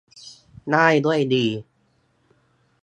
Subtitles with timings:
[0.71, 1.47] ได้ด้วยดี